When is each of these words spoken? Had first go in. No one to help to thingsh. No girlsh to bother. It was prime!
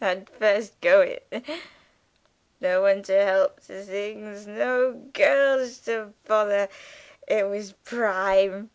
Had 0.00 0.30
first 0.30 0.80
go 0.80 1.02
in. 1.02 1.42
No 2.60 2.82
one 2.82 3.02
to 3.02 3.24
help 3.24 3.60
to 3.64 3.82
thingsh. 3.82 4.46
No 4.46 4.92
girlsh 5.12 5.78
to 5.86 6.14
bother. 6.28 6.68
It 7.26 7.48
was 7.48 7.72
prime! 7.72 8.70